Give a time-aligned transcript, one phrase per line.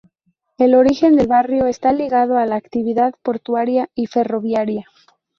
[0.57, 4.87] El origen del barrio está ligado a la actividad portuaria y ferroviaria.